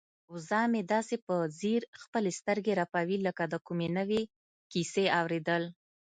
وزه 0.33 0.59
مې 0.71 0.81
داسې 0.93 1.15
په 1.25 1.35
ځیر 1.59 1.81
خپلې 2.01 2.31
سترګې 2.39 2.73
رپوي 2.81 3.17
لکه 3.27 3.43
د 3.47 3.55
کومې 3.67 3.89
نوې 3.97 4.21
کیسې 4.71 5.05
اوریدل. 5.19 5.63